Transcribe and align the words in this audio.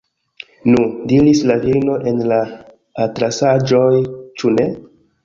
Nu, 0.75 0.85
diris 1.11 1.41
la 1.51 1.57
virino 1.65 1.97
en 2.13 2.21
la 2.31 2.39
atlasaĵoj, 3.05 3.85
ĉu 4.43 4.53
ne? 4.57 4.67